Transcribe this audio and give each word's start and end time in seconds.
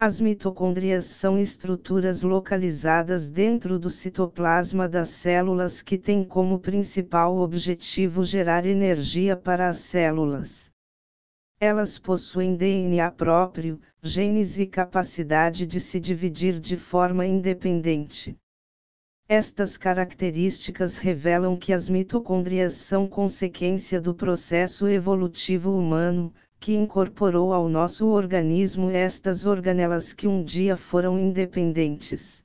As 0.00 0.20
mitocôndrias 0.20 1.06
são 1.06 1.36
estruturas 1.36 2.22
localizadas 2.22 3.28
dentro 3.28 3.80
do 3.80 3.90
citoplasma 3.90 4.88
das 4.88 5.08
células 5.08 5.82
que 5.82 5.98
têm 5.98 6.22
como 6.22 6.60
principal 6.60 7.36
objetivo 7.38 8.22
gerar 8.22 8.64
energia 8.64 9.36
para 9.36 9.68
as 9.68 9.78
células. 9.78 10.70
Elas 11.58 11.98
possuem 11.98 12.54
DNA 12.54 13.10
próprio, 13.10 13.80
genes 14.00 14.56
e 14.56 14.66
capacidade 14.66 15.66
de 15.66 15.80
se 15.80 15.98
dividir 15.98 16.60
de 16.60 16.76
forma 16.76 17.26
independente. 17.26 18.36
Estas 19.28 19.76
características 19.76 20.96
revelam 20.96 21.56
que 21.56 21.72
as 21.72 21.88
mitocôndrias 21.88 22.74
são 22.74 23.08
consequência 23.08 24.00
do 24.00 24.14
processo 24.14 24.86
evolutivo 24.86 25.76
humano, 25.76 26.32
que 26.60 26.74
incorporou 26.74 27.52
ao 27.52 27.68
nosso 27.68 28.06
organismo 28.08 28.90
estas 28.90 29.46
organelas 29.46 30.12
que 30.12 30.26
um 30.26 30.42
dia 30.42 30.76
foram 30.76 31.18
independentes. 31.18 32.42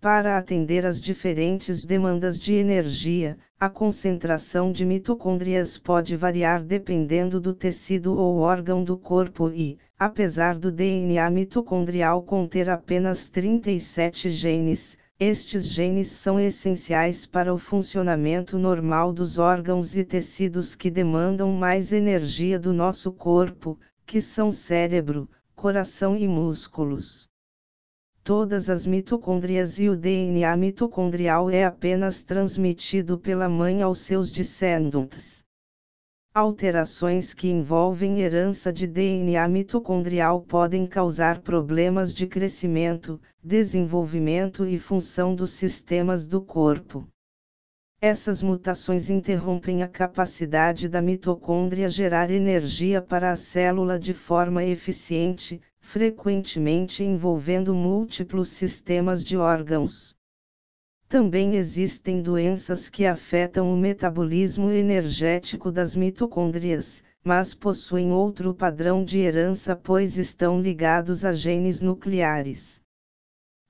Para 0.00 0.38
atender 0.38 0.86
às 0.86 1.00
diferentes 1.00 1.84
demandas 1.84 2.38
de 2.38 2.54
energia, 2.54 3.36
a 3.58 3.68
concentração 3.68 4.70
de 4.70 4.86
mitocôndrias 4.86 5.76
pode 5.76 6.14
variar 6.14 6.62
dependendo 6.62 7.40
do 7.40 7.52
tecido 7.52 8.16
ou 8.16 8.38
órgão 8.38 8.84
do 8.84 8.96
corpo 8.96 9.50
e, 9.50 9.76
apesar 9.98 10.56
do 10.56 10.70
DNA 10.70 11.28
mitocondrial 11.30 12.22
conter 12.22 12.70
apenas 12.70 13.28
37 13.28 14.30
genes, 14.30 14.96
estes 15.20 15.66
genes 15.66 16.06
são 16.12 16.38
essenciais 16.38 17.26
para 17.26 17.52
o 17.52 17.58
funcionamento 17.58 18.56
normal 18.56 19.12
dos 19.12 19.36
órgãos 19.36 19.96
e 19.96 20.04
tecidos 20.04 20.76
que 20.76 20.88
demandam 20.88 21.50
mais 21.50 21.92
energia 21.92 22.56
do 22.56 22.72
nosso 22.72 23.10
corpo, 23.10 23.76
que 24.06 24.20
são 24.20 24.52
cérebro, 24.52 25.28
coração 25.56 26.16
e 26.16 26.28
músculos. 26.28 27.28
Todas 28.22 28.70
as 28.70 28.86
mitocôndrias 28.86 29.80
e 29.80 29.88
o 29.88 29.96
DNA 29.96 30.56
mitocondrial 30.56 31.50
é 31.50 31.64
apenas 31.64 32.22
transmitido 32.22 33.18
pela 33.18 33.48
mãe 33.48 33.82
aos 33.82 33.98
seus 33.98 34.30
descendentes. 34.30 35.42
Alterações 36.38 37.34
que 37.34 37.48
envolvem 37.48 38.20
herança 38.20 38.72
de 38.72 38.86
DNA 38.86 39.48
mitocondrial 39.48 40.40
podem 40.40 40.86
causar 40.86 41.40
problemas 41.40 42.14
de 42.14 42.28
crescimento, 42.28 43.20
desenvolvimento 43.42 44.64
e 44.64 44.78
função 44.78 45.34
dos 45.34 45.50
sistemas 45.50 46.28
do 46.28 46.40
corpo. 46.40 47.08
Essas 48.00 48.40
mutações 48.40 49.10
interrompem 49.10 49.82
a 49.82 49.88
capacidade 49.88 50.88
da 50.88 51.02
mitocôndria 51.02 51.88
gerar 51.88 52.30
energia 52.30 53.02
para 53.02 53.32
a 53.32 53.36
célula 53.36 53.98
de 53.98 54.14
forma 54.14 54.64
eficiente, 54.64 55.60
frequentemente 55.80 57.02
envolvendo 57.02 57.74
múltiplos 57.74 58.50
sistemas 58.50 59.24
de 59.24 59.36
órgãos. 59.36 60.14
Também 61.08 61.54
existem 61.54 62.20
doenças 62.20 62.90
que 62.90 63.06
afetam 63.06 63.72
o 63.72 63.76
metabolismo 63.78 64.70
energético 64.70 65.72
das 65.72 65.96
mitocôndrias, 65.96 67.02
mas 67.24 67.54
possuem 67.54 68.12
outro 68.12 68.52
padrão 68.52 69.02
de 69.02 69.18
herança 69.18 69.74
pois 69.74 70.18
estão 70.18 70.60
ligados 70.60 71.24
a 71.24 71.32
genes 71.32 71.80
nucleares. 71.80 72.82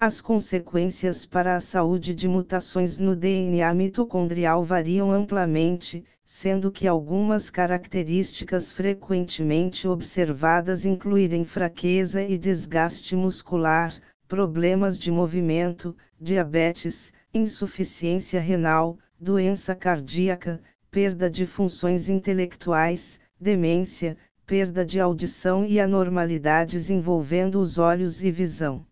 As 0.00 0.22
consequências 0.22 1.26
para 1.26 1.56
a 1.56 1.60
saúde 1.60 2.14
de 2.14 2.26
mutações 2.26 2.98
no 2.98 3.14
DNA 3.14 3.72
mitocondrial 3.74 4.64
variam 4.64 5.12
amplamente, 5.12 6.04
sendo 6.24 6.72
que 6.72 6.88
algumas 6.88 7.50
características 7.50 8.72
frequentemente 8.72 9.86
observadas 9.86 10.86
incluírem 10.86 11.44
fraqueza 11.44 12.22
e 12.22 12.38
desgaste 12.38 13.14
muscular, 13.14 13.94
problemas 14.26 14.98
de 14.98 15.10
movimento, 15.10 15.94
diabetes, 16.18 17.12
insuficiência 17.36 18.40
renal, 18.40 18.98
doença 19.20 19.74
cardíaca, 19.74 20.60
perda 20.90 21.30
de 21.30 21.46
funções 21.46 22.08
intelectuais, 22.08 23.20
demência, 23.38 24.16
perda 24.46 24.84
de 24.84 24.98
audição 24.98 25.64
e 25.64 25.78
anormalidades 25.78 26.88
envolvendo 26.88 27.60
os 27.60 27.78
olhos 27.78 28.22
e 28.22 28.30
visão. 28.30 28.86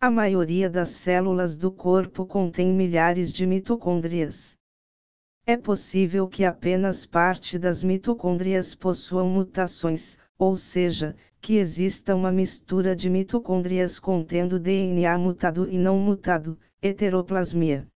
A 0.00 0.10
maioria 0.10 0.70
das 0.70 0.90
células 0.90 1.56
do 1.56 1.72
corpo 1.72 2.24
contém 2.24 2.72
milhares 2.72 3.32
de 3.32 3.44
mitocôndrias. 3.46 4.56
É 5.44 5.56
possível 5.56 6.28
que 6.28 6.44
apenas 6.44 7.06
parte 7.06 7.58
das 7.58 7.82
mitocôndrias 7.82 8.74
possuam 8.74 9.28
mutações, 9.28 10.18
ou 10.38 10.56
seja, 10.56 11.16
que 11.40 11.56
exista 11.56 12.14
uma 12.14 12.30
mistura 12.30 12.94
de 12.94 13.08
mitocôndrias 13.08 13.98
contendo 13.98 14.60
DNA 14.60 15.16
mutado 15.18 15.68
e 15.68 15.78
não 15.78 15.98
mutado, 15.98 16.58
heteroplasmia. 16.80 17.88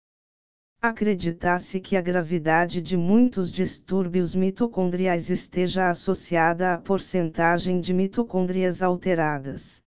Acredita-se 0.82 1.80
que 1.80 1.96
a 1.96 2.02
gravidade 2.02 2.82
de 2.82 2.98
muitos 2.98 3.52
distúrbios 3.52 4.34
mitocondriais 4.34 5.30
esteja 5.30 5.92
associada 5.92 6.74
à 6.74 6.78
porcentagem 6.80 7.80
de 7.80 7.94
mitocôndrias 7.94 8.82
alteradas. 8.82 9.84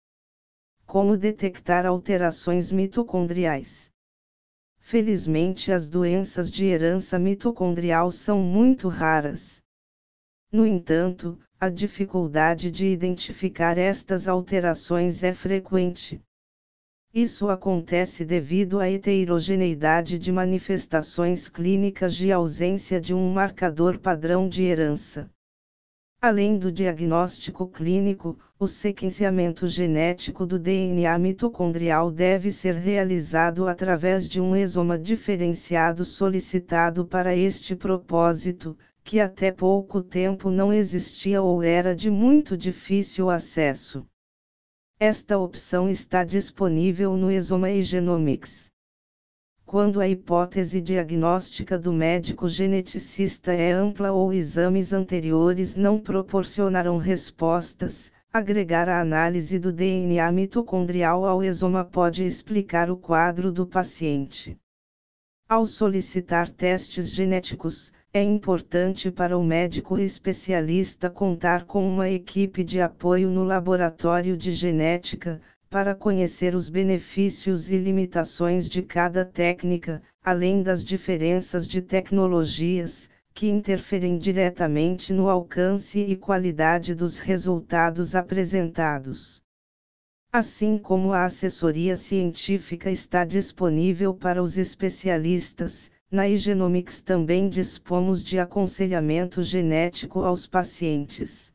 Como 0.86 1.16
detectar 1.16 1.86
alterações 1.86 2.70
mitocondriais? 2.70 3.90
Felizmente, 4.80 5.72
as 5.72 5.90
doenças 5.90 6.52
de 6.52 6.66
herança 6.66 7.18
mitocondrial 7.18 8.12
são 8.12 8.40
muito 8.42 8.90
raras. 8.90 9.62
No 10.52 10.68
entanto, 10.68 11.40
a 11.58 11.70
dificuldade 11.70 12.70
de 12.70 12.88
identificar 12.88 13.78
estas 13.78 14.28
alterações 14.28 15.24
é 15.24 15.32
frequente. 15.32 16.22
Isso 17.14 17.50
acontece 17.50 18.24
devido 18.24 18.80
à 18.80 18.90
heterogeneidade 18.90 20.18
de 20.18 20.32
manifestações 20.32 21.50
clínicas 21.50 22.16
de 22.16 22.32
ausência 22.32 23.02
de 23.02 23.14
um 23.14 23.34
marcador 23.34 24.00
padrão 24.00 24.48
de 24.48 24.64
herança. 24.64 25.30
Além 26.22 26.58
do 26.58 26.72
diagnóstico 26.72 27.68
clínico, 27.68 28.40
o 28.58 28.66
sequenciamento 28.66 29.68
genético 29.68 30.46
do 30.46 30.58
DNA 30.58 31.20
mitocondrial 31.20 32.10
deve 32.10 32.50
ser 32.50 32.76
realizado 32.76 33.68
através 33.68 34.30
de 34.30 34.40
um 34.40 34.56
exoma 34.56 34.98
diferenciado 34.98 36.06
solicitado 36.06 37.06
para 37.06 37.36
este 37.36 37.76
propósito, 37.76 38.78
que 39.04 39.20
até 39.20 39.52
pouco 39.52 40.02
tempo 40.02 40.50
não 40.50 40.72
existia 40.72 41.42
ou 41.42 41.62
era 41.62 41.94
de 41.94 42.10
muito 42.10 42.56
difícil 42.56 43.30
acesso. 43.30 44.06
Esta 45.04 45.36
opção 45.36 45.90
está 45.90 46.24
disponível 46.24 47.18
no 47.18 47.32
Exoma 47.32 47.72
e 47.72 47.82
Genomics. 47.82 48.70
Quando 49.66 50.00
a 50.00 50.08
hipótese 50.08 50.80
diagnóstica 50.80 51.76
do 51.76 51.92
médico 51.92 52.48
geneticista 52.48 53.52
é 53.52 53.72
ampla 53.72 54.12
ou 54.12 54.32
exames 54.32 54.94
anteriores 54.94 55.76
não 55.76 56.00
proporcionaram 56.00 57.00
respostas, 57.00 58.12
agregar 58.32 58.88
a 58.88 59.02
análise 59.02 59.58
do 59.58 59.74
DNA 59.74 60.32
mitocondrial 60.32 61.26
ao 61.26 61.42
exoma 61.42 61.84
pode 61.84 62.24
explicar 62.24 62.92
o 62.92 62.96
quadro 62.96 63.52
do 63.52 63.66
paciente. 63.66 64.56
Ao 65.50 65.66
solicitar 65.66 66.48
testes 66.48 67.10
genéticos, 67.10 67.92
é 68.14 68.22
importante 68.22 69.10
para 69.10 69.38
o 69.38 69.44
médico 69.44 69.98
especialista 69.98 71.10
contar 71.10 71.64
com 71.64 71.88
uma 71.88 72.10
equipe 72.10 72.62
de 72.62 72.82
apoio 72.82 73.30
no 73.30 73.46
laboratório 73.46 74.36
de 74.36 74.52
genética, 74.52 75.42
para 75.70 75.96
conhecer 75.96 76.54
os 76.54 76.68
benefícios 76.68 77.70
e 77.70 77.78
limitações 77.78 78.68
de 78.68 78.82
cada 78.82 79.24
técnica, 79.24 80.04
além 80.22 80.62
das 80.62 80.84
diferenças 80.84 81.66
de 81.66 81.82
tecnologias, 81.82 83.10
que 83.34 83.48
interferem 83.48 84.18
diretamente 84.18 85.14
no 85.14 85.30
alcance 85.30 85.98
e 86.00 86.18
qualidade 86.18 86.94
dos 86.94 87.18
resultados 87.18 88.14
apresentados. 88.14 89.42
Assim 90.34 90.78
como 90.78 91.14
a 91.14 91.24
assessoria 91.24 91.96
científica 91.96 92.92
está 92.92 93.24
disponível 93.24 94.14
para 94.14 94.44
os 94.44 94.58
especialistas, 94.58 95.90
na 96.12 96.28
Igenomics 96.28 97.02
também 97.02 97.48
dispomos 97.48 98.22
de 98.22 98.38
aconselhamento 98.38 99.42
genético 99.42 100.24
aos 100.24 100.46
pacientes. 100.46 101.54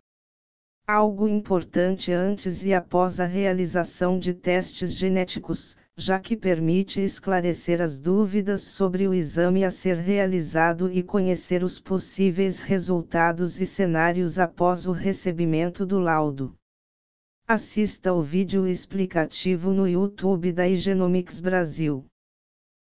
Algo 0.88 1.28
importante 1.28 2.10
antes 2.10 2.64
e 2.64 2.72
após 2.72 3.20
a 3.20 3.26
realização 3.26 4.18
de 4.18 4.32
testes 4.32 4.94
genéticos, 4.94 5.76
já 5.94 6.18
que 6.18 6.34
permite 6.34 7.02
esclarecer 7.02 7.82
as 7.82 7.98
dúvidas 7.98 8.62
sobre 8.62 9.06
o 9.06 9.12
exame 9.12 9.62
a 9.62 9.70
ser 9.70 9.96
realizado 9.96 10.90
e 10.90 11.02
conhecer 11.02 11.62
os 11.62 11.78
possíveis 11.78 12.62
resultados 12.62 13.60
e 13.60 13.66
cenários 13.66 14.38
após 14.38 14.86
o 14.86 14.92
recebimento 14.92 15.84
do 15.84 15.98
laudo. 15.98 16.54
Assista 17.46 18.14
o 18.14 18.22
vídeo 18.22 18.66
explicativo 18.66 19.70
no 19.72 19.86
YouTube 19.86 20.50
da 20.50 20.66
Igenomics 20.66 21.40
Brasil. 21.40 22.06